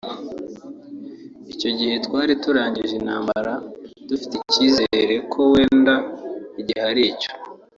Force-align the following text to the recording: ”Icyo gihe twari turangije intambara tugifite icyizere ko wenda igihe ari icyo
”Icyo 1.53 1.69
gihe 1.77 1.95
twari 2.05 2.33
turangije 2.43 2.93
intambara 2.99 3.53
tugifite 3.97 4.33
icyizere 4.43 5.15
ko 5.31 5.39
wenda 5.53 5.93
igihe 6.59 6.81
ari 6.91 7.01
icyo 7.13 7.31